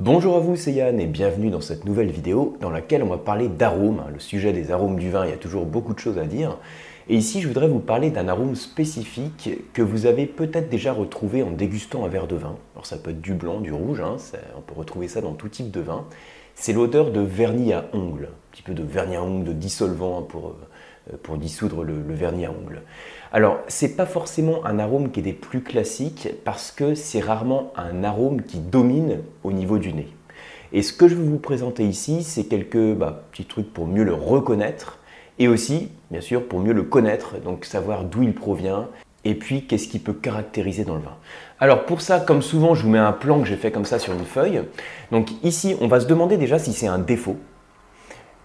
Bonjour 0.00 0.36
à 0.36 0.38
vous, 0.38 0.54
c'est 0.54 0.72
Yann 0.72 1.00
et 1.00 1.06
bienvenue 1.06 1.50
dans 1.50 1.60
cette 1.60 1.84
nouvelle 1.84 2.12
vidéo 2.12 2.56
dans 2.60 2.70
laquelle 2.70 3.02
on 3.02 3.08
va 3.08 3.18
parler 3.18 3.48
d'arômes. 3.48 4.04
Le 4.12 4.20
sujet 4.20 4.52
des 4.52 4.70
arômes 4.70 4.96
du 4.96 5.10
vin, 5.10 5.24
il 5.24 5.30
y 5.30 5.34
a 5.34 5.36
toujours 5.36 5.66
beaucoup 5.66 5.92
de 5.92 5.98
choses 5.98 6.18
à 6.18 6.24
dire. 6.24 6.56
Et 7.08 7.16
ici, 7.16 7.42
je 7.42 7.48
voudrais 7.48 7.66
vous 7.66 7.80
parler 7.80 8.10
d'un 8.10 8.28
arôme 8.28 8.54
spécifique 8.54 9.50
que 9.72 9.82
vous 9.82 10.06
avez 10.06 10.26
peut-être 10.26 10.68
déjà 10.68 10.92
retrouvé 10.92 11.42
en 11.42 11.50
dégustant 11.50 12.04
un 12.04 12.08
verre 12.08 12.28
de 12.28 12.36
vin. 12.36 12.54
Alors 12.76 12.86
ça 12.86 12.96
peut 12.96 13.10
être 13.10 13.20
du 13.20 13.34
blanc, 13.34 13.60
du 13.60 13.72
rouge, 13.72 14.00
hein, 14.00 14.18
on 14.56 14.60
peut 14.60 14.74
retrouver 14.78 15.08
ça 15.08 15.20
dans 15.20 15.32
tout 15.32 15.48
type 15.48 15.72
de 15.72 15.80
vin. 15.80 16.04
C'est 16.54 16.72
l'odeur 16.72 17.10
de 17.10 17.20
vernis 17.20 17.72
à 17.72 17.86
ongles, 17.92 18.26
un 18.26 18.52
petit 18.52 18.62
peu 18.62 18.74
de 18.74 18.84
vernis 18.84 19.16
à 19.16 19.22
ongles, 19.24 19.46
de 19.46 19.52
dissolvant 19.52 20.22
pour, 20.22 20.46
euh, 20.46 20.68
pour 21.22 21.36
dissoudre 21.38 21.84
le, 21.84 22.02
le 22.06 22.14
vernis 22.14 22.46
à 22.46 22.50
ongles. 22.50 22.82
Alors, 23.32 23.60
c'est 23.68 23.96
pas 23.96 24.06
forcément 24.06 24.64
un 24.64 24.78
arôme 24.78 25.10
qui 25.10 25.20
est 25.20 25.22
des 25.22 25.32
plus 25.32 25.62
classiques 25.62 26.28
parce 26.44 26.70
que 26.70 26.94
c'est 26.94 27.20
rarement 27.20 27.72
un 27.76 28.04
arôme 28.04 28.42
qui 28.42 28.58
domine 28.58 29.18
au 29.44 29.52
niveau 29.52 29.78
du 29.78 29.92
nez. 29.92 30.08
Et 30.72 30.82
ce 30.82 30.92
que 30.92 31.08
je 31.08 31.14
vais 31.14 31.24
vous 31.24 31.38
présenter 31.38 31.84
ici, 31.84 32.22
c'est 32.22 32.44
quelques 32.44 32.94
bah, 32.94 33.24
petits 33.30 33.44
trucs 33.44 33.72
pour 33.72 33.86
mieux 33.86 34.04
le 34.04 34.14
reconnaître 34.14 34.98
et 35.38 35.48
aussi, 35.48 35.90
bien 36.10 36.20
sûr, 36.20 36.46
pour 36.46 36.60
mieux 36.60 36.72
le 36.72 36.82
connaître, 36.82 37.40
donc 37.40 37.64
savoir 37.64 38.04
d'où 38.04 38.22
il 38.22 38.34
provient 38.34 38.88
et 39.24 39.34
puis 39.34 39.66
qu'est-ce 39.66 39.88
qui 39.88 39.98
peut 39.98 40.12
caractériser 40.12 40.84
dans 40.84 40.94
le 40.94 41.02
vin. 41.02 41.16
Alors 41.58 41.84
pour 41.86 42.00
ça, 42.00 42.20
comme 42.20 42.42
souvent, 42.42 42.74
je 42.74 42.82
vous 42.82 42.90
mets 42.90 42.98
un 42.98 43.12
plan 43.12 43.40
que 43.40 43.46
j'ai 43.46 43.56
fait 43.56 43.70
comme 43.70 43.84
ça 43.84 43.98
sur 43.98 44.12
une 44.12 44.24
feuille. 44.24 44.62
Donc 45.10 45.30
ici, 45.42 45.76
on 45.80 45.88
va 45.88 46.00
se 46.00 46.06
demander 46.06 46.36
déjà 46.36 46.58
si 46.58 46.72
c'est 46.72 46.86
un 46.86 46.98
défaut. 46.98 47.36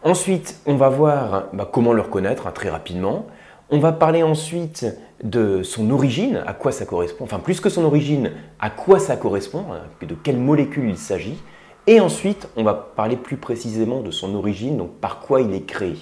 Ensuite, 0.06 0.60
on 0.66 0.76
va 0.76 0.90
voir 0.90 1.46
bah, 1.54 1.70
comment 1.72 1.94
le 1.94 2.02
reconnaître 2.02 2.46
hein, 2.46 2.52
très 2.52 2.70
rapidement. 2.70 3.26
On 3.70 3.80
va 3.80 3.94
parler 3.94 4.22
ensuite 4.22 4.86
de 5.24 5.64
son 5.64 5.90
origine, 5.92 6.44
à 6.46 6.52
quoi 6.52 6.74
ça 6.74 6.86
correspond, 6.86 7.24
enfin 7.24 7.40
plus 7.40 7.62
que 7.62 7.70
son 7.70 7.86
origine, 7.86 8.32
à 8.60 8.70
quoi 8.70 9.00
ça 9.00 9.16
correspond, 9.16 9.64
hein, 9.72 10.06
de 10.06 10.14
quelle 10.14 10.38
molécule 10.38 10.90
il 10.90 10.98
s'agit. 10.98 11.42
Et 11.88 12.02
ensuite, 12.02 12.50
on 12.58 12.64
va 12.64 12.74
parler 12.74 13.16
plus 13.16 13.38
précisément 13.38 14.02
de 14.02 14.12
son 14.12 14.36
origine, 14.36 14.76
donc 14.76 14.92
par 14.96 15.22
quoi 15.22 15.40
il 15.40 15.54
est 15.54 15.64
créé. 15.64 15.96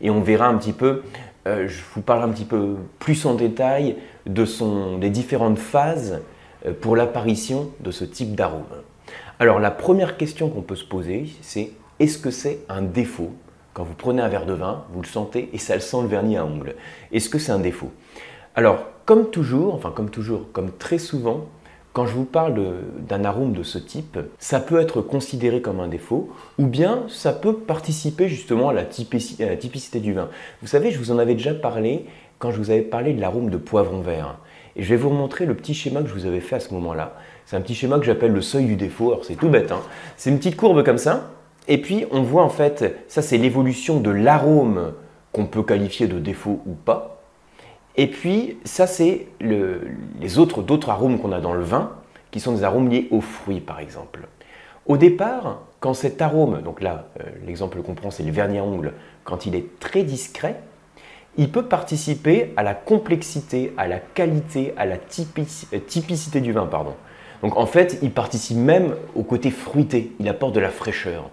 Et 0.00 0.08
on 0.08 0.20
verra 0.20 0.46
un 0.46 0.56
petit 0.56 0.72
peu, 0.72 1.02
euh, 1.48 1.66
je 1.66 1.82
vous 1.94 2.00
parlerai 2.00 2.28
un 2.28 2.32
petit 2.32 2.44
peu 2.44 2.76
plus 3.00 3.26
en 3.26 3.34
détail 3.34 3.96
de 4.26 4.44
son, 4.44 4.98
des 4.98 5.10
différentes 5.10 5.58
phases 5.58 6.20
euh, 6.64 6.72
pour 6.80 6.94
l'apparition 6.94 7.70
de 7.80 7.90
ce 7.90 8.04
type 8.04 8.36
d'arôme. 8.36 8.62
Alors 9.40 9.58
la 9.58 9.72
première 9.72 10.16
question 10.16 10.48
qu'on 10.48 10.62
peut 10.62 10.76
se 10.76 10.84
poser, 10.84 11.26
c'est 11.42 11.72
est-ce 11.98 12.18
que 12.18 12.30
c'est 12.30 12.60
un 12.68 12.82
défaut? 12.82 13.32
Quand 13.78 13.84
vous 13.84 13.94
prenez 13.94 14.20
un 14.20 14.26
verre 14.26 14.44
de 14.44 14.54
vin, 14.54 14.86
vous 14.92 15.02
le 15.02 15.06
sentez 15.06 15.50
et 15.52 15.58
ça 15.58 15.76
le 15.76 15.80
sent 15.80 15.98
le 16.02 16.08
vernis 16.08 16.36
à 16.36 16.44
ongles. 16.44 16.74
Est-ce 17.12 17.28
que 17.28 17.38
c'est 17.38 17.52
un 17.52 17.60
défaut? 17.60 17.92
Alors, 18.56 18.86
comme 19.04 19.30
toujours, 19.30 19.72
enfin 19.72 19.92
comme 19.94 20.10
toujours, 20.10 20.46
comme 20.52 20.72
très 20.72 20.98
souvent, 20.98 21.46
quand 21.92 22.04
je 22.04 22.12
vous 22.12 22.24
parle 22.24 22.60
d'un 23.08 23.24
arôme 23.24 23.52
de 23.52 23.62
ce 23.62 23.78
type, 23.78 24.18
ça 24.40 24.58
peut 24.58 24.80
être 24.80 25.00
considéré 25.00 25.62
comme 25.62 25.78
un 25.78 25.86
défaut 25.86 26.28
ou 26.58 26.66
bien 26.66 27.04
ça 27.06 27.32
peut 27.32 27.52
participer 27.52 28.26
justement 28.26 28.68
à 28.68 28.72
la, 28.72 28.82
typicité, 28.84 30.00
du 30.00 30.12
vin. 30.12 30.28
Vous 30.60 30.66
savez, 30.66 30.90
je 30.90 30.98
vous 30.98 31.12
en 31.12 31.18
avais 31.20 31.34
déjà 31.34 31.54
parlé 31.54 32.06
quand 32.40 32.50
je 32.50 32.56
vous 32.56 32.70
avais 32.70 32.82
parlé 32.82 33.12
de 33.12 33.20
l'arôme 33.20 33.48
de 33.48 33.58
poivron 33.58 34.00
vert. 34.00 34.38
Et 34.74 34.82
je 34.82 34.88
vais 34.88 34.96
vous 34.96 35.10
remontrer 35.10 35.46
le 35.46 35.54
petit 35.54 35.74
schéma 35.74 36.02
que 36.02 36.08
je 36.08 36.14
vous 36.14 36.26
avais 36.26 36.40
fait 36.40 36.56
à 36.56 36.60
ce 36.60 36.74
moment-là. 36.74 37.14
C'est 37.46 37.54
un 37.54 37.60
petit 37.60 37.76
schéma 37.76 38.00
que 38.00 38.04
j'appelle 38.04 38.32
le 38.32 38.42
seuil 38.42 38.64
du 38.66 38.74
défaut. 38.74 39.12
Alors 39.12 39.24
c'est 39.24 39.36
tout 39.36 39.48
bête, 39.48 39.70
hein. 39.70 39.82
c'est 40.16 40.30
une 40.30 40.38
petite 40.38 40.56
courbe 40.56 40.82
comme 40.82 40.98
ça. 40.98 41.30
Et 41.68 41.78
puis 41.78 42.06
on 42.10 42.22
voit 42.22 42.42
en 42.42 42.48
fait, 42.48 42.96
ça 43.08 43.20
c'est 43.20 43.36
l'évolution 43.36 44.00
de 44.00 44.10
l'arôme 44.10 44.94
qu'on 45.32 45.46
peut 45.46 45.62
qualifier 45.62 46.08
de 46.08 46.18
défaut 46.18 46.60
ou 46.66 46.72
pas. 46.72 47.20
Et 47.96 48.06
puis 48.06 48.56
ça 48.64 48.86
c'est 48.86 49.26
les 49.40 50.38
autres 50.38 50.62
d'autres 50.62 50.88
arômes 50.88 51.20
qu'on 51.20 51.30
a 51.30 51.40
dans 51.40 51.52
le 51.52 51.62
vin, 51.62 51.92
qui 52.30 52.40
sont 52.40 52.54
des 52.54 52.64
arômes 52.64 52.88
liés 52.88 53.08
aux 53.10 53.20
fruits 53.20 53.60
par 53.60 53.80
exemple. 53.80 54.28
Au 54.86 54.96
départ, 54.96 55.60
quand 55.80 55.92
cet 55.92 56.22
arôme, 56.22 56.62
donc 56.62 56.80
là 56.80 57.08
euh, 57.20 57.24
l'exemple 57.46 57.82
qu'on 57.82 57.94
prend 57.94 58.10
c'est 58.10 58.22
le 58.22 58.32
vernis 58.32 58.58
à 58.58 58.64
ongles, 58.64 58.94
quand 59.24 59.44
il 59.44 59.54
est 59.54 59.78
très 59.78 60.02
discret, 60.04 60.60
il 61.36 61.52
peut 61.52 61.66
participer 61.66 62.54
à 62.56 62.62
la 62.62 62.72
complexité, 62.74 63.74
à 63.76 63.86
la 63.86 63.98
qualité, 63.98 64.72
à 64.78 64.86
la 64.86 64.96
euh, 64.96 65.78
typicité 65.86 66.40
du 66.40 66.52
vin. 66.52 66.66
Pardon. 66.66 66.94
Donc 67.42 67.56
en 67.56 67.66
fait, 67.66 67.98
il 68.02 68.10
participe 68.10 68.56
même 68.56 68.94
au 69.14 69.22
côté 69.22 69.50
fruité, 69.50 70.12
il 70.18 70.28
apporte 70.28 70.54
de 70.54 70.60
la 70.60 70.70
fraîcheur. 70.70 71.30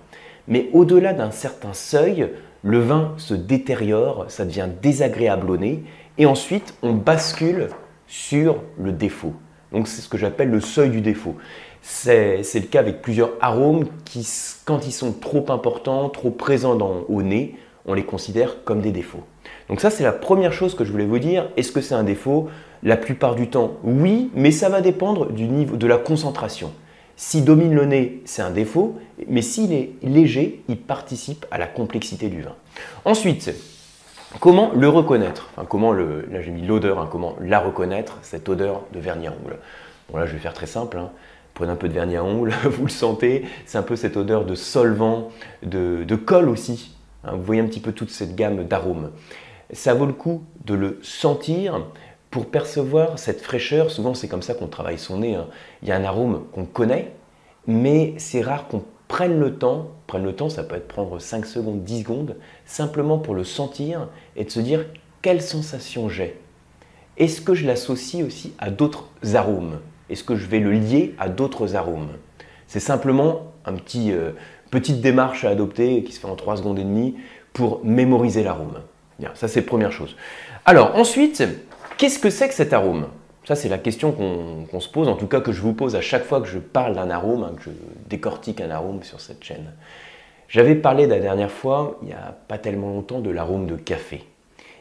Mais 0.48 0.70
au-delà 0.74 1.14
d'un 1.14 1.32
certain 1.32 1.74
seuil, 1.74 2.30
le 2.64 2.80
vin 2.80 3.14
se 3.18 3.34
détériore, 3.34 4.26
ça 4.28 4.46
devient 4.46 4.70
désagréable 4.82 5.50
au 5.50 5.58
nez, 5.58 5.84
et 6.18 6.26
ensuite 6.26 6.76
on 6.82 6.94
bascule 6.94 7.70
sur 8.08 8.62
le 8.80 8.92
défaut. 8.92 9.34
Donc 9.72 9.88
c'est 9.88 10.02
ce 10.02 10.10
que 10.10 10.18
j'appelle 10.18 10.50
le 10.50 10.62
seuil 10.62 10.90
du 10.90 11.02
défaut. 11.02 11.36
C'est 11.82 12.42
le 12.56 12.68
cas 12.68 12.80
avec 12.80 13.02
plusieurs 13.02 13.32
arômes 13.42 13.86
qui, 14.06 14.28
quand 14.66 14.88
ils 14.88 14.92
sont 14.92 15.12
trop 15.12 15.46
importants, 15.50 16.10
trop 16.10 16.32
présents 16.32 16.78
au 17.10 17.22
nez, 17.22 17.56
on 17.86 17.94
les 17.94 18.04
considère 18.04 18.64
comme 18.64 18.82
des 18.82 18.92
défauts. 18.92 19.24
Donc 19.70 19.82
ça, 19.82 19.92
c'est 19.92 20.04
la 20.04 20.12
première 20.12 20.54
chose 20.54 20.76
que 20.76 20.84
je 20.84 20.92
voulais 20.92 21.06
vous 21.06 21.20
dire. 21.20 21.50
Est-ce 21.58 21.72
que 21.72 21.82
c'est 21.82 21.94
un 21.94 22.04
défaut? 22.04 22.50
La 22.82 22.98
plupart 22.98 23.36
du 23.36 23.50
temps, 23.50 23.74
oui, 23.84 24.32
mais 24.34 24.52
ça 24.52 24.70
va 24.70 24.82
dépendre 24.82 25.32
du 25.32 25.48
niveau 25.48 25.76
de 25.76 25.88
la 25.88 25.98
concentration. 25.98 26.72
S'il 27.18 27.46
domine 27.46 27.74
le 27.74 27.86
nez, 27.86 28.22
c'est 28.26 28.42
un 28.42 28.50
défaut, 28.50 29.00
mais 29.30 29.42
s'il 29.42 29.72
est 29.72 29.92
léger, 30.04 30.64
il 30.68 30.78
participe 30.78 31.46
à 31.50 31.58
la 31.58 31.66
complexité 31.66 32.28
du 32.28 32.42
vin. 32.42 32.56
Ensuite, 33.06 33.54
comment 34.42 34.72
le 34.76 34.90
reconnaître? 34.90 35.50
Comment 35.70 35.94
Là 35.94 36.42
j'ai 36.42 36.52
mis 36.52 36.66
l'odeur, 36.66 37.00
hein, 37.00 37.08
comment 37.10 37.38
la 37.40 37.60
reconnaître, 37.60 38.18
cette 38.22 38.50
odeur 38.50 38.84
de 38.94 39.00
vernis 39.00 39.28
à 39.28 39.32
ongles? 39.32 39.58
Bon 40.12 40.18
là 40.18 40.26
je 40.26 40.34
vais 40.34 40.40
faire 40.40 40.54
très 40.54 40.66
simple, 40.66 40.98
hein. 40.98 41.10
prenez 41.54 41.72
un 41.72 41.78
peu 41.78 41.88
de 41.88 41.94
vernis 41.94 42.18
à 42.18 42.24
ongles, 42.24 42.54
vous 42.66 42.84
le 42.84 42.92
sentez, 42.92 43.46
c'est 43.66 43.78
un 43.78 43.84
peu 43.84 43.96
cette 43.96 44.18
odeur 44.18 44.44
de 44.44 44.54
solvant, 44.54 45.30
de, 45.64 46.04
de 46.04 46.16
colle 46.18 46.50
aussi. 46.50 46.98
Hein. 47.24 47.32
vous 47.36 47.44
voyez 47.44 47.62
un 47.62 47.68
petit 47.68 47.80
peu 47.80 47.94
toute 47.94 48.10
cette 48.10 48.36
gamme 48.36 48.66
d'arômes. 48.66 49.12
Ça 49.72 49.94
vaut 49.94 50.06
le 50.06 50.14
coup 50.14 50.44
de 50.66 50.74
le 50.74 51.00
sentir, 51.02 51.80
pour 52.36 52.48
percevoir 52.48 53.18
cette 53.18 53.40
fraîcheur, 53.40 53.90
souvent 53.90 54.14
c'est 54.14 54.28
comme 54.28 54.42
ça 54.42 54.56
qu'on 54.56 54.68
travaille 54.68 54.98
son 55.00 55.20
nez. 55.20 55.36
Hein. 55.36 55.48
Il 55.82 55.88
y 55.88 55.94
a 55.94 55.96
un 55.96 56.04
arôme 56.04 56.44
qu'on 56.52 56.66
connaît, 56.66 57.14
mais 57.66 58.14
c'est 58.18 58.42
rare 58.42 58.68
qu'on 58.68 58.84
prenne 59.08 59.40
le 59.40 59.56
temps, 59.56 59.92
prenne 60.06 60.26
le 60.26 60.36
temps, 60.36 60.50
ça 60.50 60.66
peut 60.66 60.76
être 60.76 60.90
prendre 60.90 61.18
5 61.18 61.46
secondes, 61.46 61.86
10 61.86 62.02
secondes, 62.02 62.36
simplement 62.66 63.20
pour 63.20 63.36
le 63.36 63.46
sentir 63.46 64.10
et 64.36 64.44
de 64.44 64.50
se 64.50 64.60
dire 64.60 64.86
quelle 65.22 65.42
sensation 65.42 66.10
j'ai? 66.10 66.38
Est-ce 67.16 67.40
que 67.40 67.54
je 67.54 67.66
l'associe 67.66 68.22
aussi 68.22 68.54
à 68.60 68.70
d'autres 68.70 69.08
arômes? 69.36 69.80
Est-ce 70.10 70.26
que 70.26 70.36
je 70.36 70.48
vais 70.48 70.60
le 70.60 70.74
lier 70.74 71.16
à 71.18 71.30
d'autres 71.30 71.78
arômes? 71.78 72.10
C'est 72.68 72.82
simplement 72.82 73.54
une 73.66 73.80
petit, 73.80 74.12
euh, 74.12 74.32
petite 74.72 75.00
démarche 75.00 75.46
à 75.46 75.52
adopter 75.52 76.04
qui 76.04 76.12
se 76.12 76.20
fait 76.20 76.28
en 76.28 76.36
3 76.36 76.58
secondes 76.58 76.80
et 76.80 76.84
demie 76.84 77.16
pour 77.54 77.80
mémoriser 77.86 78.44
l'arôme. 78.44 78.82
Bien, 79.20 79.32
ça 79.36 79.48
c'est 79.48 79.62
première 79.62 79.94
chose. 79.94 80.18
Alors 80.66 80.96
ensuite, 80.96 81.44
Qu'est-ce 81.98 82.20
que 82.20 82.30
c'est 82.30 82.50
que 82.50 82.54
cet 82.54 82.74
arôme? 82.74 83.08
Ça, 83.46 83.56
c'est 83.56 83.70
la 83.70 83.78
question 83.78 84.12
qu'on 84.12 84.80
se 84.80 84.90
pose, 84.90 85.08
en 85.08 85.16
tout 85.16 85.28
cas 85.28 85.40
que 85.40 85.52
je 85.52 85.62
vous 85.62 85.74
pose 85.74 85.96
à 85.96 86.02
chaque 86.02 86.24
fois 86.24 86.42
que 86.42 86.48
je 86.48 86.60
parle 86.60 86.96
d'un 86.96 87.10
arôme, 87.10 87.44
hein, 87.44 87.54
que 87.56 87.64
je 87.64 87.70
décortique 88.10 88.60
un 88.60 88.72
arôme 88.72 89.04
sur 89.04 89.22
cette 89.22 89.44
chaîne. 89.44 89.72
J'avais 90.50 90.76
parlé 90.76 91.08
la 91.08 91.20
dernière 91.20 91.52
fois, 91.52 91.98
il 92.02 92.08
n'y 92.08 92.14
a 92.14 92.36
pas 92.48 92.58
tellement 92.58 92.90
longtemps, 92.90 93.20
de 93.20 93.30
l'arôme 93.30 93.68
de 93.68 93.76
café. 93.76 94.24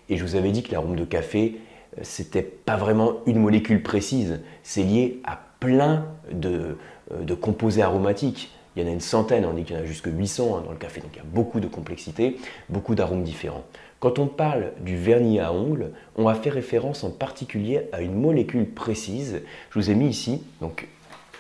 Et 0.08 0.16
je 0.16 0.24
vous 0.24 0.34
avais 0.34 0.50
dit 0.50 0.62
que 0.62 0.72
l'arôme 0.72 0.96
de 0.96 1.04
café, 1.04 1.60
euh, 1.98 2.00
c'était 2.02 2.42
pas 2.42 2.76
vraiment 2.76 3.16
une 3.26 3.38
molécule 3.38 3.82
précise, 3.82 4.40
c'est 4.62 4.82
lié 4.82 5.20
à 5.24 5.38
plein 5.60 6.06
de, 6.32 6.78
euh, 7.12 7.22
de, 7.22 7.34
composés 7.34 7.82
aromatiques. 7.82 8.50
Il 8.76 8.82
y 8.82 8.86
en 8.86 8.88
a 8.88 8.92
une 8.92 9.00
centaine, 9.00 9.44
on 9.44 9.52
dit 9.52 9.64
qu'il 9.64 9.76
y 9.76 9.78
en 9.78 9.82
a 9.82 9.86
jusque 9.86 10.08
800 10.08 10.56
hein, 10.56 10.62
dans 10.64 10.72
le 10.72 10.78
café, 10.78 11.00
donc 11.00 11.10
il 11.14 11.18
y 11.18 11.20
a 11.20 11.24
beaucoup 11.24 11.60
de 11.60 11.68
complexité, 11.68 12.38
beaucoup 12.68 12.94
d'arômes 12.94 13.22
différents. 13.22 13.64
Quand 14.00 14.18
on 14.18 14.26
parle 14.26 14.72
du 14.80 14.96
vernis 14.96 15.40
à 15.40 15.52
ongles, 15.52 15.92
on 16.16 16.24
va 16.24 16.34
faire 16.34 16.54
référence 16.54 17.04
en 17.04 17.10
particulier 17.10 17.82
à 17.92 18.02
une 18.02 18.14
molécule 18.14 18.68
précise. 18.68 19.40
Je 19.70 19.78
vous 19.78 19.90
ai 19.90 19.94
mis 19.94 20.08
ici, 20.08 20.42
donc 20.60 20.88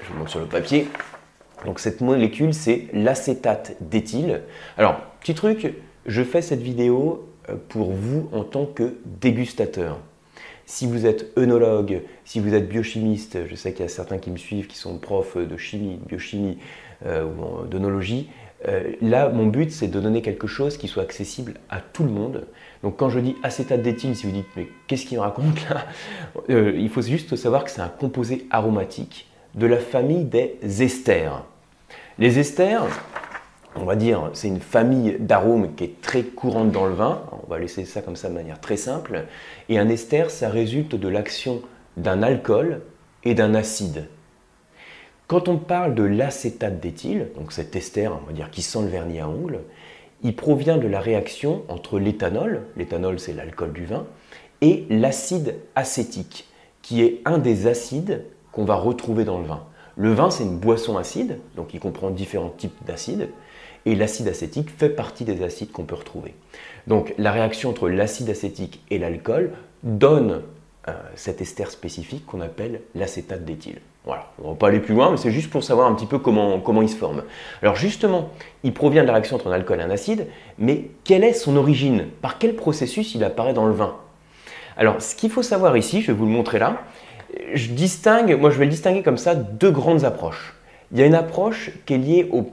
je 0.02 0.08
vous 0.10 0.18
montre 0.18 0.30
sur 0.30 0.40
le 0.40 0.46
papier. 0.46 0.88
Donc 1.64 1.80
cette 1.80 2.00
molécule, 2.00 2.54
c'est 2.54 2.86
l'acétate 2.92 3.76
d'éthyle. 3.80 4.42
Alors, 4.78 4.96
petit 5.20 5.34
truc, 5.34 5.74
je 6.06 6.22
fais 6.22 6.42
cette 6.42 6.60
vidéo 6.60 7.28
euh, 7.48 7.56
pour 7.68 7.92
vous 7.92 8.28
en 8.32 8.44
tant 8.44 8.66
que 8.66 8.96
dégustateur. 9.04 9.98
Si 10.66 10.86
vous 10.86 11.06
êtes 11.06 11.36
œnologue, 11.38 12.02
si 12.24 12.40
vous 12.40 12.54
êtes 12.54 12.68
biochimiste, 12.68 13.46
je 13.46 13.54
sais 13.54 13.72
qu'il 13.72 13.82
y 13.82 13.86
a 13.86 13.88
certains 13.88 14.18
qui 14.18 14.30
me 14.30 14.38
suivent 14.38 14.66
qui 14.66 14.78
sont 14.78 14.96
profs 14.98 15.36
de 15.36 15.56
chimie, 15.56 15.98
biochimie 16.06 16.58
euh, 17.04 17.24
ou 17.24 17.66
d'œnologie, 17.66 18.30
euh, 18.66 18.92
là, 19.02 19.28
mon 19.28 19.46
but, 19.46 19.70
c'est 19.70 19.88
de 19.88 20.00
donner 20.00 20.22
quelque 20.22 20.46
chose 20.46 20.76
qui 20.76 20.88
soit 20.88 21.02
accessible 21.02 21.54
à 21.68 21.80
tout 21.80 22.02
le 22.02 22.10
monde. 22.10 22.46
Donc, 22.82 22.96
quand 22.96 23.10
je 23.10 23.20
dis 23.20 23.36
acétate 23.42 23.82
d'éthyle, 23.82 24.16
si 24.16 24.26
vous 24.26 24.32
dites, 24.32 24.46
mais 24.56 24.68
qu'est-ce 24.86 25.04
qu'il 25.04 25.18
raconte 25.18 25.68
là 25.68 25.86
euh, 26.50 26.72
Il 26.76 26.88
faut 26.88 27.02
juste 27.02 27.36
savoir 27.36 27.64
que 27.64 27.70
c'est 27.70 27.82
un 27.82 27.88
composé 27.88 28.46
aromatique 28.50 29.28
de 29.54 29.66
la 29.66 29.78
famille 29.78 30.24
des 30.24 30.56
esters. 30.82 31.44
Les 32.18 32.38
esters, 32.38 32.86
on 33.76 33.84
va 33.84 33.96
dire, 33.96 34.30
c'est 34.34 34.48
une 34.48 34.60
famille 34.60 35.16
d'arômes 35.18 35.74
qui 35.74 35.84
est 35.84 36.00
très 36.00 36.22
courante 36.22 36.70
dans 36.70 36.86
le 36.86 36.94
vin. 36.94 37.22
On 37.44 37.50
va 37.50 37.58
laisser 37.58 37.84
ça 37.84 38.02
comme 38.02 38.16
ça 38.16 38.28
de 38.28 38.34
manière 38.34 38.60
très 38.60 38.76
simple. 38.76 39.24
Et 39.68 39.78
un 39.78 39.88
ester, 39.88 40.30
ça 40.30 40.48
résulte 40.48 40.94
de 40.94 41.08
l'action 41.08 41.62
d'un 41.96 42.22
alcool 42.22 42.82
et 43.24 43.34
d'un 43.34 43.54
acide. 43.54 44.08
Quand 45.26 45.48
on 45.48 45.56
parle 45.56 45.94
de 45.94 46.02
l'acétate 46.02 46.80
d'éthyle, 46.80 47.28
donc 47.36 47.52
cet 47.52 47.74
ester, 47.74 48.08
on 48.08 48.26
va 48.26 48.32
dire 48.32 48.50
qui 48.50 48.62
sent 48.62 48.82
le 48.82 48.88
vernis 48.88 49.20
à 49.20 49.28
ongles, 49.28 49.60
il 50.22 50.36
provient 50.36 50.76
de 50.76 50.86
la 50.86 51.00
réaction 51.00 51.62
entre 51.68 51.98
l'éthanol, 51.98 52.62
l'éthanol 52.76 53.18
c'est 53.18 53.32
l'alcool 53.32 53.72
du 53.72 53.86
vin, 53.86 54.06
et 54.60 54.86
l'acide 54.90 55.56
acétique, 55.74 56.46
qui 56.82 57.02
est 57.02 57.22
un 57.24 57.38
des 57.38 57.66
acides 57.66 58.24
qu'on 58.52 58.64
va 58.64 58.74
retrouver 58.74 59.24
dans 59.24 59.38
le 59.38 59.44
vin. 59.44 59.64
Le 59.96 60.12
vin, 60.12 60.30
c'est 60.30 60.44
une 60.44 60.58
boisson 60.58 60.98
acide, 60.98 61.38
donc 61.56 61.72
il 61.74 61.80
comprend 61.80 62.10
différents 62.10 62.50
types 62.50 62.84
d'acides, 62.86 63.28
et 63.86 63.94
l'acide 63.94 64.28
acétique 64.28 64.70
fait 64.76 64.88
partie 64.88 65.24
des 65.24 65.42
acides 65.42 65.72
qu'on 65.72 65.84
peut 65.84 65.94
retrouver. 65.94 66.34
Donc 66.86 67.14
la 67.18 67.32
réaction 67.32 67.70
entre 67.70 67.88
l'acide 67.88 68.30
acétique 68.30 68.82
et 68.90 68.98
l'alcool 68.98 69.52
donne 69.82 70.42
euh, 70.88 70.92
cet 71.14 71.40
ester 71.40 71.70
spécifique 71.70 72.26
qu'on 72.26 72.40
appelle 72.40 72.80
l'acétate 72.94 73.44
d'éthyle. 73.44 73.80
Voilà, 74.04 74.26
on 74.42 74.48
ne 74.48 74.52
va 74.52 74.58
pas 74.58 74.68
aller 74.68 74.80
plus 74.80 74.94
loin, 74.94 75.10
mais 75.10 75.16
c'est 75.16 75.30
juste 75.30 75.48
pour 75.48 75.64
savoir 75.64 75.86
un 75.90 75.94
petit 75.94 76.04
peu 76.04 76.18
comment, 76.18 76.82
il 76.82 76.88
se 76.90 76.96
forme. 76.96 77.22
Alors 77.62 77.74
justement, 77.74 78.28
il 78.62 78.74
provient 78.74 79.00
de 79.00 79.06
la 79.06 79.14
réaction 79.14 79.36
entre 79.36 79.46
un 79.46 79.52
alcool 79.52 79.80
et 79.80 79.82
un 79.82 79.90
acide, 79.90 80.26
mais 80.58 80.90
quelle 81.04 81.24
est 81.24 81.32
son 81.32 81.56
origine? 81.56 82.08
Par 82.20 82.38
quel 82.38 82.54
processus 82.54 83.14
il 83.14 83.24
apparaît 83.24 83.54
dans 83.54 83.64
le 83.66 83.72
vin? 83.72 83.96
Alors 84.76 85.00
ce 85.00 85.14
qu'il 85.14 85.30
faut 85.30 85.42
savoir 85.42 85.74
ici, 85.78 86.02
je 86.02 86.08
vais 86.08 86.18
vous 86.18 86.26
le 86.26 86.32
montrer 86.32 86.58
là, 86.58 86.82
je 87.54 87.70
distingue, 87.70 88.38
moi 88.38 88.50
je 88.50 88.58
vais 88.58 88.66
le 88.66 88.70
distinguer 88.70 89.02
comme 89.02 89.16
ça, 89.16 89.34
deux 89.34 89.70
grandes 89.70 90.04
approches. 90.04 90.54
Il 90.92 90.98
y 90.98 91.02
a 91.02 91.06
une 91.06 91.14
approche 91.14 91.70
qui 91.86 91.94
est 91.94 91.98
liée 91.98 92.28
à 92.30 92.44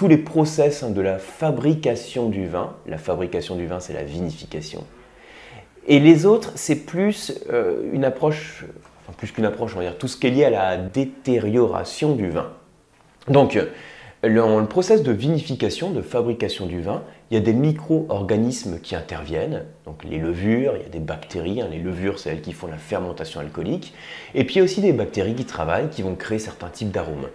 tous 0.00 0.08
les 0.08 0.16
process 0.16 0.82
hein, 0.82 0.88
de 0.88 1.02
la 1.02 1.18
fabrication 1.18 2.30
du 2.30 2.46
vin. 2.46 2.72
La 2.86 2.96
fabrication 2.96 3.54
du 3.54 3.66
vin, 3.66 3.80
c'est 3.80 3.92
la 3.92 4.02
vinification. 4.02 4.86
Et 5.86 6.00
les 6.00 6.24
autres, 6.24 6.52
c'est 6.54 6.86
plus 6.86 7.34
euh, 7.52 7.82
une 7.92 8.04
approche, 8.04 8.64
plus 9.18 9.30
qu'une 9.30 9.44
approche, 9.44 9.74
on 9.74 9.80
va 9.80 9.84
dire 9.84 9.98
tout 9.98 10.08
ce 10.08 10.16
qui 10.16 10.28
est 10.28 10.30
lié 10.30 10.44
à 10.46 10.50
la 10.50 10.78
détérioration 10.78 12.14
du 12.14 12.30
vin. 12.30 12.50
Donc, 13.28 13.62
dans 14.22 14.58
le 14.58 14.66
process 14.66 15.02
de 15.02 15.12
vinification, 15.12 15.90
de 15.90 16.00
fabrication 16.00 16.64
du 16.64 16.80
vin, 16.80 17.02
il 17.30 17.34
y 17.34 17.36
a 17.36 17.42
des 17.42 17.52
micro-organismes 17.52 18.80
qui 18.80 18.96
interviennent, 18.96 19.64
donc 19.84 20.02
les 20.04 20.16
levures, 20.16 20.78
il 20.78 20.82
y 20.82 20.86
a 20.86 20.88
des 20.88 20.98
bactéries, 20.98 21.60
hein. 21.60 21.68
les 21.70 21.78
levures 21.78 22.18
c'est 22.18 22.30
elles 22.30 22.40
qui 22.40 22.54
font 22.54 22.68
la 22.68 22.78
fermentation 22.78 23.38
alcoolique, 23.38 23.92
et 24.34 24.44
puis 24.44 24.62
aussi 24.62 24.80
des 24.80 24.94
bactéries 24.94 25.34
qui 25.34 25.44
travaillent, 25.44 25.90
qui 25.90 26.00
vont 26.00 26.14
créer 26.14 26.38
certains 26.38 26.70
types 26.70 26.90
d'arômes. 26.90 27.28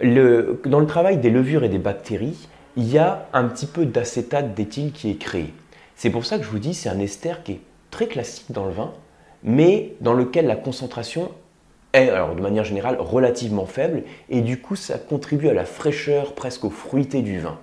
Dans 0.00 0.80
le 0.80 0.86
travail 0.86 1.18
des 1.18 1.30
levures 1.30 1.64
et 1.64 1.68
des 1.68 1.78
bactéries, 1.78 2.48
il 2.76 2.90
y 2.90 2.98
a 2.98 3.28
un 3.32 3.44
petit 3.44 3.66
peu 3.66 3.86
d'acétate 3.86 4.54
d'éthyle 4.54 4.92
qui 4.92 5.10
est 5.10 5.16
créé. 5.16 5.52
C'est 5.94 6.10
pour 6.10 6.26
ça 6.26 6.38
que 6.38 6.44
je 6.44 6.50
vous 6.50 6.58
dis 6.58 6.74
c'est 6.74 6.90
un 6.90 6.98
ester 6.98 7.34
qui 7.42 7.52
est 7.52 7.60
très 7.90 8.06
classique 8.06 8.52
dans 8.52 8.66
le 8.66 8.72
vin, 8.72 8.92
mais 9.42 9.94
dans 10.00 10.12
lequel 10.12 10.46
la 10.46 10.56
concentration 10.56 11.30
est, 11.94 12.10
alors 12.10 12.34
de 12.34 12.42
manière 12.42 12.64
générale, 12.64 12.96
relativement 13.00 13.64
faible, 13.64 14.02
et 14.28 14.42
du 14.42 14.60
coup 14.60 14.76
ça 14.76 14.98
contribue 14.98 15.48
à 15.48 15.54
la 15.54 15.64
fraîcheur, 15.64 16.34
presque 16.34 16.64
au 16.64 16.70
fruité 16.70 17.22
du 17.22 17.38
vin. 17.38 17.58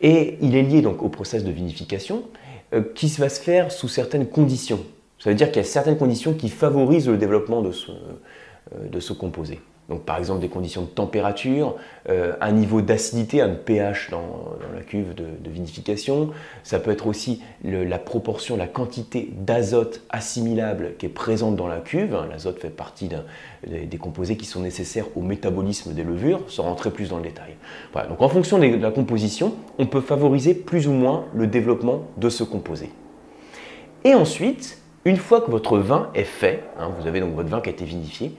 Et 0.00 0.38
il 0.40 0.54
est 0.54 0.62
lié 0.62 0.82
donc 0.82 1.02
au 1.02 1.08
process 1.08 1.42
de 1.42 1.50
vinification 1.50 2.24
euh, 2.72 2.82
qui 2.94 3.08
va 3.18 3.28
se 3.28 3.40
faire 3.40 3.72
sous 3.72 3.88
certaines 3.88 4.26
conditions. 4.26 4.80
Ça 5.18 5.30
veut 5.30 5.36
dire 5.36 5.48
qu'il 5.48 5.56
y 5.56 5.64
a 5.64 5.68
certaines 5.68 5.96
conditions 5.96 6.34
qui 6.34 6.48
favorisent 6.48 7.08
le 7.08 7.16
développement 7.16 7.62
de 7.62 7.72
ce, 7.72 7.90
euh, 7.90 8.88
de 8.88 9.00
ce 9.00 9.12
composé. 9.12 9.60
Donc 9.88 10.04
par 10.04 10.18
exemple 10.18 10.40
des 10.40 10.48
conditions 10.48 10.82
de 10.82 10.86
température, 10.86 11.76
euh, 12.08 12.32
un 12.40 12.52
niveau 12.52 12.80
d'acidité, 12.80 13.42
un 13.42 13.50
pH 13.50 14.10
dans, 14.10 14.56
la 14.74 14.80
cuve 14.80 15.14
de, 15.14 15.24
vinification. 15.50 16.30
Ça 16.62 16.78
peut 16.78 16.90
être 16.90 17.06
aussi 17.06 17.42
la 17.62 17.98
proportion, 17.98 18.56
la 18.56 18.66
quantité 18.66 19.30
d'azote 19.32 20.02
assimilable 20.10 20.94
qui 20.98 21.06
est 21.06 21.10
présente 21.10 21.56
dans 21.56 21.68
la 21.68 21.80
cuve. 21.80 22.16
L'azote 22.30 22.60
fait 22.60 22.70
partie 22.70 23.08
des, 23.66 23.98
composés 23.98 24.36
qui 24.36 24.46
sont 24.46 24.60
nécessaires 24.60 25.06
au 25.16 25.20
métabolisme 25.20 25.92
des 25.92 26.02
levures, 26.02 26.40
sans 26.48 26.64
rentrer 26.64 26.90
plus 26.90 27.10
dans 27.10 27.18
le 27.18 27.22
détail. 27.22 27.54
donc 28.08 28.20
en 28.20 28.28
fonction 28.28 28.58
de 28.58 28.66
la 28.76 28.90
composition, 28.90 29.54
on 29.78 29.86
peut 29.86 30.00
favoriser 30.00 30.54
plus 30.54 30.88
ou 30.88 30.92
moins 30.92 31.26
le 31.34 31.46
développement 31.46 32.04
de 32.16 32.28
ce 32.28 32.42
composé. 32.42 32.90
Et 34.04 34.14
ensuite, 34.14 34.78
une 35.04 35.16
fois 35.16 35.40
que 35.40 35.50
votre 35.50 35.78
vin 35.78 36.10
est 36.14 36.24
fait, 36.24 36.62
hein, 36.78 36.90
vous 36.98 37.06
avez 37.06 37.20
donc 37.20 37.34
votre 37.34 37.48
vin 37.48 37.60
qui 37.60 37.68
a 37.68 37.72
été 37.72 37.84
vinifié, 37.84 38.34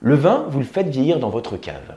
le 0.00 0.14
vin, 0.14 0.46
vous 0.48 0.60
le 0.60 0.64
faites 0.64 0.88
vieillir 0.88 1.18
dans 1.18 1.30
votre 1.30 1.56
cave. 1.56 1.96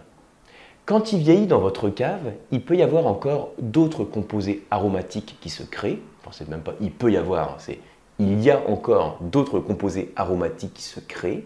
Quand 0.85 1.13
il 1.13 1.19
vieillit 1.19 1.45
dans 1.45 1.59
votre 1.59 1.89
cave, 1.89 2.33
il 2.51 2.61
peut 2.63 2.75
y 2.75 2.81
avoir 2.81 3.05
encore 3.05 3.51
d'autres 3.59 4.03
composés 4.03 4.65
aromatiques 4.71 5.37
qui 5.39 5.49
se 5.49 5.63
créent. 5.63 5.99
Enfin, 6.21 6.31
c'est 6.33 6.49
même 6.49 6.61
pas 6.61 6.73
il 6.81 6.91
peut 6.91 7.11
y 7.11 7.17
avoir, 7.17 7.55
c'est 7.59 7.79
il 8.17 8.41
y 8.41 8.49
a 8.49 8.61
encore 8.67 9.17
d'autres 9.21 9.59
composés 9.59 10.11
aromatiques 10.15 10.73
qui 10.73 10.83
se 10.83 10.99
créent. 10.99 11.43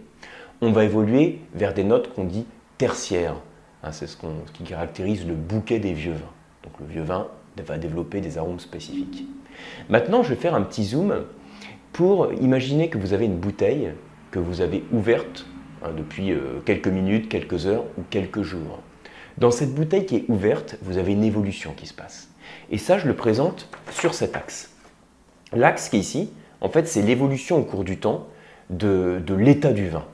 On 0.61 0.71
va 0.71 0.85
évoluer 0.85 1.41
vers 1.53 1.73
des 1.73 1.83
notes 1.83 2.13
qu'on 2.13 2.23
dit 2.23 2.45
tertiaires. 2.77 3.35
Hein, 3.83 3.91
c'est 3.91 4.07
ce, 4.07 4.15
ce, 4.17 4.51
qui 4.53 4.63
caractérise 4.63 5.27
le 5.27 5.35
bouquet 5.35 5.79
des 5.79 5.93
vieux 5.93 6.13
vins. 6.13 6.33
Donc 6.63 6.73
le 6.79 6.85
vieux 6.85 7.03
vin 7.03 7.27
va 7.67 7.77
développer 7.77 8.21
des 8.21 8.37
arômes 8.37 8.59
spécifiques. 8.59 9.25
Maintenant, 9.89 10.23
je 10.23 10.29
vais 10.29 10.35
faire 10.35 10.55
un 10.55 10.61
petit 10.61 10.85
zoom 10.85 11.23
pour 11.93 12.31
imaginer 12.33 12.89
que 12.89 12.97
vous 12.97 13.13
avez 13.13 13.25
une 13.25 13.37
bouteille 13.37 13.91
que 14.31 14.39
vous 14.39 14.61
avez 14.61 14.83
ouverte 14.91 15.45
Hein, 15.85 15.91
depuis 15.95 16.31
euh, 16.31 16.59
quelques 16.65 16.87
minutes, 16.87 17.29
quelques 17.29 17.67
heures 17.67 17.83
ou 17.97 18.01
quelques 18.09 18.41
jours. 18.41 18.79
Dans 19.37 19.51
cette 19.51 19.73
bouteille 19.73 20.05
qui 20.05 20.15
est 20.15 20.25
ouverte, 20.29 20.77
vous 20.81 20.97
avez 20.97 21.11
une 21.11 21.23
évolution 21.23 21.73
qui 21.75 21.85
se 21.85 21.93
passe. 21.93 22.29
Et 22.71 22.77
ça, 22.77 22.97
je 22.97 23.07
le 23.07 23.15
présente 23.15 23.69
sur 23.91 24.13
cet 24.13 24.35
axe. 24.35 24.71
L'axe 25.53 25.89
qui 25.89 25.97
est 25.97 25.99
ici, 25.99 26.31
en 26.61 26.69
fait, 26.69 26.87
c'est 26.87 27.01
l'évolution 27.01 27.57
au 27.57 27.63
cours 27.63 27.83
du 27.83 27.97
temps 27.97 28.27
de, 28.69 29.21
l'état 29.37 29.73
du 29.73 29.89
vin. 29.89 30.05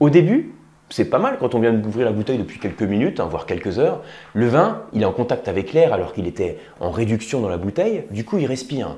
Au 0.00 0.10
début, 0.10 0.54
c'est 0.90 1.10
pas 1.10 1.18
mal 1.18 1.36
quand 1.38 1.54
on 1.54 1.60
vient 1.60 1.72
d'ouvrir 1.72 2.06
la 2.06 2.12
bouteille 2.12 2.38
depuis 2.38 2.58
quelques 2.58 2.82
minutes, 2.82 3.20
hein, 3.20 3.26
voire 3.26 3.44
quelques 3.44 3.78
heures. 3.78 4.02
Le 4.32 4.46
vin, 4.46 4.84
il 4.94 5.02
est 5.02 5.06
en 5.06 5.12
contact 5.12 5.48
avec 5.48 5.72
l'air 5.72 5.92
alors 5.92 6.14
qu'il 6.14 6.26
était 6.26 6.58
en 6.80 6.90
réduction 6.90 7.40
dans 7.40 7.50
la 7.50 7.58
bouteille. 7.58 8.04
Du 8.10 8.24
coup, 8.24 8.38
il 8.38 8.46
respire. 8.46 8.96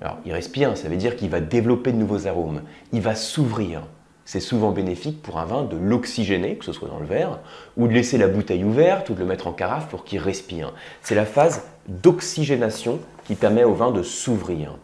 Alors, 0.00 0.18
il 0.26 0.32
respire, 0.32 0.76
ça 0.76 0.88
veut 0.88 0.96
dire 0.96 1.14
qu'il 1.14 1.30
va 1.30 1.40
développer 1.40 1.92
de 1.92 1.98
nouveaux 1.98 2.26
arômes. 2.26 2.62
Il 2.92 3.00
va 3.00 3.14
s'ouvrir 3.14 3.82
c'est 4.24 4.40
souvent 4.40 4.70
bénéfique 4.70 5.22
pour 5.22 5.38
un 5.38 5.44
vin 5.44 5.64
de 5.64 5.76
l'oxygéner, 5.76 6.56
que 6.56 6.64
ce 6.64 6.72
soit 6.72 6.88
dans 6.88 6.98
le 6.98 7.06
verre, 7.06 7.40
ou 7.76 7.86
de 7.86 7.92
laisser 7.92 8.18
la 8.18 8.28
bouteille 8.28 8.64
ouverte 8.64 9.10
ou 9.10 9.14
de 9.14 9.20
le 9.20 9.26
mettre 9.26 9.46
en 9.46 9.52
carafe 9.52 9.88
pour 9.88 10.04
qu'il 10.04 10.20
respire. 10.20 10.72
C'est 11.02 11.14
la 11.14 11.26
phase 11.26 11.62
d'oxygénation 11.88 13.00
qui 13.26 13.34
permet 13.34 13.64
au 13.64 13.74
vin 13.74 13.90
de 13.90 14.02
s'ouvrir. 14.02 14.78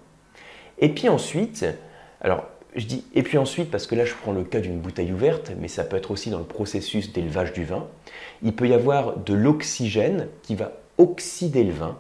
Et 0.79 0.91
puis 0.91 1.09
ensuite, 1.09 1.65
alors 2.21 2.45
je 2.77 2.87
dis 2.87 3.05
et 3.15 3.23
puis 3.23 3.39
ensuite 3.39 3.71
parce 3.71 3.87
que 3.87 3.95
là 3.95 4.05
je 4.05 4.15
prends 4.15 4.33
le 4.33 4.45
cas 4.45 4.61
d'une 4.61 4.81
bouteille 4.81 5.13
ouverte, 5.13 5.53
mais 5.59 5.69
ça 5.69 5.85
peut 5.85 5.97
être 5.97 6.11
aussi 6.11 6.31
dans 6.31 6.39
le 6.39 6.45
processus 6.45 7.13
d'élevage 7.13 7.53
du 7.53 7.65
vin, 7.65 7.87
il 8.43 8.55
peut 8.55 8.69
y 8.69 8.75
avoir 8.75 9.17
de 9.19 9.35
l'oxygène 9.35 10.29
qui 10.43 10.55
va 10.55 10.73
oxyder 10.99 11.65
le 11.65 11.73
vin 11.73 11.99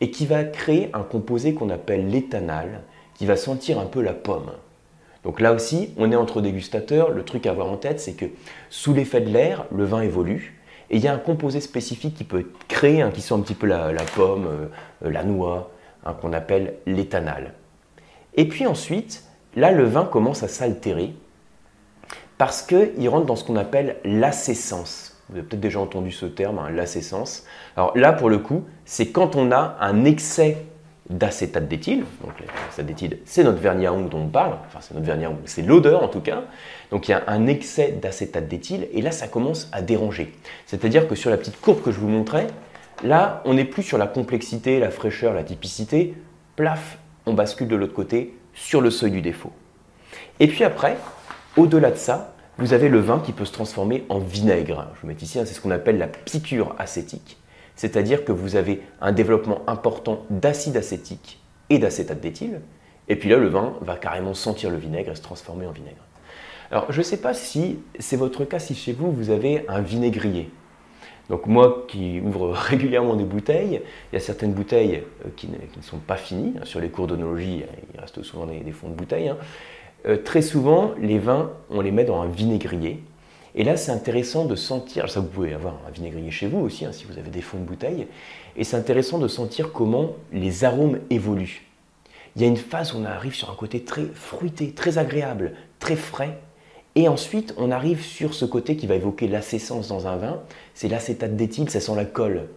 et 0.00 0.10
qui 0.10 0.26
va 0.26 0.44
créer 0.44 0.90
un 0.92 1.02
composé 1.02 1.54
qu'on 1.54 1.70
appelle 1.70 2.08
l'éthanal, 2.08 2.82
qui 3.14 3.26
va 3.26 3.36
sentir 3.36 3.78
un 3.78 3.86
peu 3.86 4.02
la 4.02 4.12
pomme. 4.12 4.50
Donc 5.24 5.40
là 5.40 5.52
aussi, 5.52 5.90
on 5.96 6.12
est 6.12 6.16
entre 6.16 6.40
dégustateurs. 6.40 7.10
Le 7.10 7.24
truc 7.24 7.46
à 7.46 7.50
avoir 7.50 7.68
en 7.68 7.76
tête, 7.76 8.00
c'est 8.00 8.12
que 8.12 8.26
sous 8.70 8.92
l'effet 8.92 9.20
de 9.20 9.30
l'air, 9.30 9.64
le 9.74 9.84
vin 9.84 10.02
évolue. 10.02 10.60
Et 10.90 10.96
il 10.96 11.02
y 11.02 11.08
a 11.08 11.14
un 11.14 11.18
composé 11.18 11.60
spécifique 11.60 12.14
qui 12.14 12.24
peut 12.24 12.46
créer, 12.68 13.00
hein, 13.00 13.10
qui 13.12 13.22
sent 13.22 13.34
un 13.34 13.40
petit 13.40 13.54
peu 13.54 13.66
la, 13.66 13.90
pomme, 14.14 14.46
euh, 14.46 15.10
la 15.10 15.24
noix, 15.24 15.70
hein, 16.04 16.14
qu'on 16.20 16.32
appelle 16.32 16.74
l'éthanal. 16.86 17.54
Et 18.34 18.46
puis 18.46 18.66
ensuite, 18.66 19.24
là, 19.56 19.72
le 19.72 19.84
vin 19.84 20.04
commence 20.04 20.42
à 20.42 20.48
s'altérer 20.48 21.14
parce 22.36 22.62
qu'il 22.62 23.08
rentre 23.08 23.26
dans 23.26 23.36
ce 23.36 23.44
qu'on 23.44 23.56
appelle 23.56 23.96
l'acessence. 24.04 25.22
Vous 25.28 25.36
avez 25.38 25.46
peut-être 25.46 25.60
déjà 25.60 25.80
entendu 25.80 26.12
ce 26.12 26.26
terme, 26.26 26.58
hein, 26.58 26.70
l'acessence. 26.70 27.46
Alors 27.76 27.96
là, 27.96 28.12
pour 28.12 28.28
le 28.28 28.38
coup, 28.38 28.64
c'est 28.84 29.10
quand 29.10 29.36
on 29.36 29.52
a 29.52 29.76
un 29.80 30.04
excès 30.04 30.58
d'acétate 31.10 31.68
d'éthyle. 31.68 32.04
Donc 32.22 32.32
l'acétate 32.40 32.86
d'éthyle, 32.86 33.18
c'est 33.24 33.44
notre 33.44 33.58
vernis 33.58 33.86
à 33.86 33.92
ongles 33.92 34.08
dont 34.08 34.20
on 34.20 34.28
parle, 34.28 34.56
enfin 34.66 34.78
c'est 34.80 34.94
notre 34.94 35.06
vernis 35.06 35.24
à 35.26 35.30
ongles, 35.30 35.42
c'est 35.44 35.62
l'odeur 35.62 36.02
en 36.02 36.08
tout 36.08 36.20
cas. 36.20 36.44
Donc 36.90 37.08
il 37.08 37.12
y 37.12 37.14
a 37.14 37.22
un 37.26 37.46
excès 37.46 37.98
d'acétate 38.00 38.48
d'éthyle 38.48 38.88
et 38.92 39.02
là 39.02 39.10
ça 39.10 39.28
commence 39.28 39.68
à 39.72 39.82
déranger. 39.82 40.32
C'est-à-dire 40.66 41.06
que 41.06 41.14
sur 41.14 41.30
la 41.30 41.36
petite 41.36 41.60
courbe 41.60 41.82
que 41.82 41.92
je 41.92 41.98
vous 41.98 42.08
montrais, 42.08 42.46
là 43.02 43.42
on 43.44 43.54
n'est 43.54 43.64
plus 43.64 43.82
sur 43.82 43.98
la 43.98 44.06
complexité, 44.06 44.78
la 44.78 44.90
fraîcheur, 44.90 45.34
la 45.34 45.44
typicité, 45.44 46.14
plaf, 46.56 46.98
on 47.26 47.34
bascule 47.34 47.68
de 47.68 47.76
l'autre 47.76 47.94
côté 47.94 48.36
sur 48.54 48.80
le 48.80 48.90
seuil 48.90 49.10
du 49.10 49.20
défaut. 49.20 49.52
Et 50.40 50.46
puis 50.46 50.64
après, 50.64 50.96
au-delà 51.56 51.90
de 51.90 51.96
ça, 51.96 52.34
vous 52.58 52.72
avez 52.72 52.88
le 52.88 53.00
vin 53.00 53.18
qui 53.18 53.32
peut 53.32 53.44
se 53.44 53.52
transformer 53.52 54.04
en 54.08 54.18
vinaigre. 54.20 54.88
Je 54.94 55.00
vous 55.00 55.08
mets 55.08 55.14
ici, 55.14 55.38
hein, 55.38 55.44
c'est 55.44 55.54
ce 55.54 55.60
qu'on 55.60 55.72
appelle 55.72 55.98
la 55.98 56.06
piqûre 56.06 56.74
acétique 56.78 57.36
c'est-à-dire 57.76 58.24
que 58.24 58.32
vous 58.32 58.56
avez 58.56 58.82
un 59.00 59.12
développement 59.12 59.62
important 59.66 60.24
d'acide 60.30 60.76
acétique 60.76 61.40
et 61.70 61.78
d'acétate 61.78 62.20
d'éthyle, 62.20 62.60
et 63.08 63.16
puis 63.16 63.28
là 63.28 63.36
le 63.36 63.48
vin 63.48 63.74
va 63.80 63.96
carrément 63.96 64.34
sentir 64.34 64.70
le 64.70 64.76
vinaigre 64.76 65.12
et 65.12 65.14
se 65.14 65.22
transformer 65.22 65.66
en 65.66 65.72
vinaigre. 65.72 66.02
Alors 66.70 66.90
je 66.90 66.98
ne 66.98 67.04
sais 67.04 67.18
pas 67.18 67.34
si 67.34 67.78
c'est 67.98 68.16
votre 68.16 68.44
cas, 68.44 68.58
si 68.58 68.74
chez 68.74 68.92
vous 68.92 69.12
vous 69.12 69.30
avez 69.30 69.64
un 69.68 69.80
vinaigrier. 69.80 70.50
Donc 71.30 71.46
moi 71.46 71.84
qui 71.88 72.20
ouvre 72.20 72.50
régulièrement 72.52 73.16
des 73.16 73.24
bouteilles, 73.24 73.80
il 74.12 74.14
y 74.14 74.16
a 74.16 74.20
certaines 74.20 74.52
bouteilles 74.52 75.02
euh, 75.24 75.28
qui 75.36 75.48
ne, 75.48 75.56
sont 75.82 75.98
pas 75.98 76.16
finies. 76.16 76.54
Sur 76.64 76.80
les 76.80 76.88
cours 76.88 77.06
d'onologie, 77.06 77.64
il 77.94 78.00
reste 78.00 78.22
souvent 78.22 78.46
des, 78.46 78.72
fonds 78.72 78.88
de 78.88 78.94
bouteilles. 78.94 79.28
Hein. 79.28 79.38
Euh, 80.06 80.18
très 80.22 80.42
souvent, 80.42 80.92
les 81.00 81.18
vins, 81.18 81.50
on 81.70 81.80
les 81.80 81.90
met 81.90 82.04
dans 82.04 82.20
un 82.20 82.28
vinaigrier. 82.28 83.02
Et 83.56 83.62
là, 83.62 83.76
c'est 83.76 83.92
intéressant 83.92 84.46
de 84.46 84.56
sentir, 84.56 85.08
ça 85.08 85.20
vous 85.20 85.28
pouvez 85.28 85.54
avoir 85.54 85.78
un 85.86 85.90
vinaigrier 85.90 86.30
chez 86.30 86.48
vous 86.48 86.58
aussi, 86.58 86.84
hein, 86.84 86.92
si 86.92 87.04
vous 87.04 87.18
avez 87.18 87.30
des 87.30 87.40
fonds 87.40 87.58
de 87.58 87.64
bouteille, 87.64 88.08
et 88.56 88.64
c'est 88.64 88.76
intéressant 88.76 89.18
de 89.18 89.28
sentir 89.28 89.72
comment 89.72 90.12
les 90.32 90.64
arômes 90.64 90.98
évoluent. 91.10 91.64
Il 92.34 92.42
y 92.42 92.44
a 92.44 92.48
une 92.48 92.56
phase 92.56 92.94
où 92.94 92.98
on 92.98 93.04
arrive 93.04 93.34
sur 93.34 93.50
un 93.50 93.54
côté 93.54 93.84
très 93.84 94.06
fruité, 94.12 94.72
très 94.72 94.98
agréable, 94.98 95.52
très 95.78 95.94
frais, 95.94 96.38
et 96.96 97.06
ensuite 97.06 97.54
on 97.56 97.70
arrive 97.70 98.02
sur 98.02 98.34
ce 98.34 98.44
côté 98.44 98.76
qui 98.76 98.88
va 98.88 98.96
évoquer 98.96 99.28
l'acessence 99.28 99.86
dans 99.86 100.08
un 100.08 100.16
vin, 100.16 100.40
c'est 100.74 100.88
l'acétate 100.88 101.36
d'éthyle, 101.36 101.70
ça 101.70 101.80
sent 101.80 101.94
la 101.94 102.04
colle. 102.04 102.48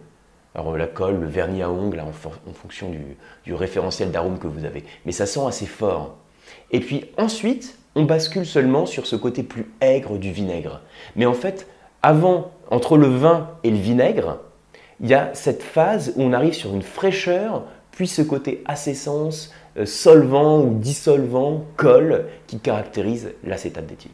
Alors 0.56 0.76
la 0.76 0.88
colle, 0.88 1.20
le 1.20 1.28
vernis 1.28 1.62
à 1.62 1.70
ongles, 1.70 2.00
en, 2.00 2.12
fonction 2.52 2.90
du, 2.90 3.16
du 3.44 3.54
référentiel 3.54 4.10
d'arôme 4.10 4.40
que 4.40 4.48
vous 4.48 4.64
avez, 4.64 4.82
mais 5.06 5.12
ça 5.12 5.26
sent 5.26 5.46
assez 5.46 5.66
fort. 5.66 6.16
Et 6.72 6.80
puis 6.80 7.04
ensuite, 7.16 7.78
on 7.98 8.04
bascule 8.04 8.46
seulement 8.46 8.86
sur 8.86 9.08
ce 9.08 9.16
côté 9.16 9.42
plus 9.42 9.66
aigre 9.80 10.18
du 10.18 10.30
vinaigre. 10.30 10.82
Mais 11.16 11.26
en 11.26 11.34
fait, 11.34 11.66
avant, 12.00 12.52
entre 12.70 12.96
le 12.96 13.08
vin 13.08 13.50
et 13.64 13.70
le 13.70 13.76
vinaigre, 13.76 14.38
il 15.00 15.08
y 15.08 15.14
a 15.14 15.30
cette 15.34 15.64
phase 15.64 16.12
où 16.14 16.22
on 16.22 16.32
arrive 16.32 16.52
sur 16.54 16.72
une 16.72 16.82
fraîcheur, 16.82 17.64
puis 17.90 18.06
ce 18.06 18.22
côté 18.22 18.62
ascessence, 18.66 19.52
euh, 19.76 19.84
solvant 19.84 20.60
ou 20.60 20.74
dissolvant, 20.74 21.64
colle, 21.76 22.26
qui 22.46 22.60
caractérise 22.60 23.32
l'acétate 23.42 23.86
d'éthyle. 23.86 24.12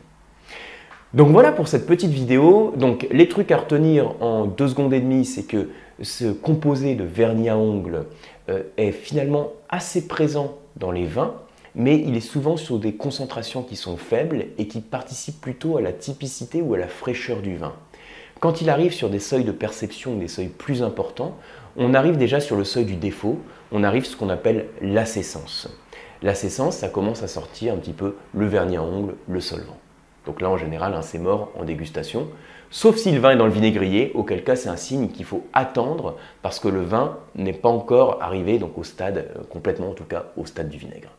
Donc 1.13 1.29
voilà 1.29 1.53
pour 1.53 1.69
cette 1.69 1.87
petite 1.87 2.11
vidéo. 2.11 2.73
Donc 2.79 3.07
les 3.11 3.29
trucs 3.29 3.51
à 3.51 3.59
retenir 3.59 4.15
en 4.23 4.47
deux 4.47 4.69
secondes 4.69 4.95
et 4.95 5.01
demie, 5.01 5.27
c'est 5.27 5.45
que 5.45 5.69
ce 6.01 6.33
composé 6.33 6.95
de 6.95 7.05
vernis 7.05 7.51
à 7.51 7.59
ongles 7.59 8.07
euh, 8.49 8.63
est 8.79 8.93
finalement 8.93 9.53
assez 9.69 10.09
présent 10.09 10.55
dans 10.77 10.91
les 10.91 11.05
vins, 11.05 11.35
mais 11.75 12.01
il 12.01 12.17
est 12.17 12.21
souvent 12.21 12.57
sur 12.57 12.79
des 12.79 12.95
concentrations 12.95 13.63
qui 13.63 13.77
sont 13.77 13.97
faibles 13.97 14.47
et 14.59 14.69
qui 14.69 14.81
participent 14.81 15.41
plutôt 15.41 15.77
à 15.77 15.81
la 15.81 15.93
typicité 15.93 16.63
ou 16.63 16.75
à 16.75 16.79
la 16.79 16.89
fraîcheur 16.89 17.43
du 17.43 17.57
vin. 17.57 17.75
Quand 18.41 18.61
il 18.61 18.71
arrive 18.71 18.93
sur 18.93 19.11
des 19.11 19.21
seuils 19.21 19.45
de 19.45 19.53
perception, 19.53 20.17
des 20.17 20.29
seuils 20.29 20.49
plus 20.49 20.83
importants, 20.83 21.37
on 21.77 21.95
arrive 21.95 22.17
déjà 22.17 22.41
sur 22.41 22.57
le 22.57 22.65
seuil 22.65 22.85
du 22.85 22.97
défaut, 22.97 23.39
on 23.73 23.83
arrive 23.83 24.05
ce 24.05 24.17
qu'on 24.17 24.29
appelle 24.29 24.67
l'acessence. 24.81 25.69
L'acessence, 26.23 26.77
ça 26.77 26.89
commence 26.89 27.23
à 27.23 27.29
sortir 27.29 27.75
un 27.75 27.77
petit 27.77 27.93
peu 27.93 28.17
le 28.35 28.47
vernis 28.47 28.77
à 28.77 28.83
ongles, 28.83 29.15
le 29.29 29.41
solvant. 29.41 29.79
Donc 30.27 30.41
là, 30.41 30.51
en 30.51 30.57
général, 30.57 30.97
c'est 31.03 31.19
mort 31.19 31.51
en 31.59 31.65
dégustation, 31.65 32.29
sauf 32.71 32.97
si 32.97 33.13
le 33.13 33.21
vin 33.21 33.33
est 33.33 33.37
dans 33.37 33.47
le 33.47 33.53
vinaigrier, 33.53 34.13
auquel 34.15 34.43
cas 34.43 34.57
c'est 34.57 34.69
un 34.69 34.77
signe 34.77 35.09
qu'il 35.09 35.25
faut 35.25 35.45
attendre 35.53 36.17
parce 36.41 36.61
que 36.61 36.69
le 36.69 36.83
vin 36.83 37.19
n'est 37.35 37.53
pas 37.53 37.69
encore 37.69 38.23
arrivé 38.23 38.59
donc 38.59 38.79
au 38.79 38.85
stade, 38.85 39.19
euh, 39.37 39.43
complètement 39.51 39.91
en 39.91 39.95
tout 39.95 40.05
cas, 40.05 40.27
au 40.37 40.47
stade 40.47 40.69
du 40.69 40.79
vinaigre. 40.79 41.11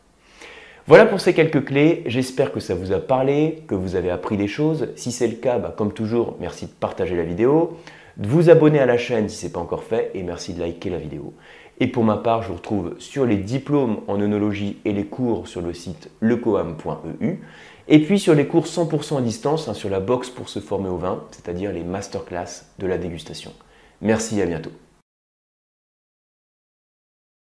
Voilà 0.88 1.04
pour 1.04 1.20
ces 1.20 1.34
quelques 1.34 1.64
clés, 1.64 2.04
j'espère 2.06 2.52
que 2.52 2.60
ça 2.60 2.76
vous 2.76 2.92
a 2.92 3.00
parlé, 3.00 3.64
que 3.66 3.74
vous 3.74 3.96
avez 3.96 4.08
appris 4.08 4.36
des 4.36 4.46
choses. 4.46 4.86
Si 4.94 5.10
c'est 5.10 5.26
le 5.26 5.34
cas, 5.34 5.58
bah, 5.58 5.74
comme 5.76 5.92
toujours, 5.92 6.36
merci 6.38 6.66
de 6.66 6.70
partager 6.70 7.16
la 7.16 7.24
vidéo, 7.24 7.76
de 8.18 8.28
vous 8.28 8.50
abonner 8.50 8.78
à 8.78 8.86
la 8.86 8.96
chaîne 8.96 9.28
si 9.28 9.36
ce 9.36 9.46
n'est 9.46 9.52
pas 9.52 9.58
encore 9.58 9.82
fait 9.82 10.12
et 10.14 10.22
merci 10.22 10.54
de 10.54 10.60
liker 10.60 10.90
la 10.90 10.98
vidéo. 10.98 11.34
Et 11.80 11.88
pour 11.88 12.04
ma 12.04 12.16
part, 12.16 12.42
je 12.42 12.48
vous 12.48 12.54
retrouve 12.54 12.94
sur 13.00 13.26
les 13.26 13.36
diplômes 13.36 13.98
en 14.06 14.20
œnologie 14.20 14.76
et 14.84 14.92
les 14.92 15.06
cours 15.06 15.48
sur 15.48 15.60
le 15.60 15.74
site 15.74 16.08
lecoam.eu 16.20 17.40
et 17.88 17.98
puis 17.98 18.20
sur 18.20 18.36
les 18.36 18.46
cours 18.46 18.66
100% 18.66 19.18
à 19.18 19.22
distance 19.22 19.66
hein, 19.66 19.74
sur 19.74 19.90
la 19.90 19.98
box 19.98 20.30
pour 20.30 20.48
se 20.48 20.60
former 20.60 20.88
au 20.88 20.98
vin, 20.98 21.24
c'est-à-dire 21.32 21.72
les 21.72 21.82
masterclass 21.82 22.64
de 22.78 22.86
la 22.86 22.96
dégustation. 22.96 23.52
Merci, 24.02 24.40
à 24.40 24.46
bientôt. 24.46 24.70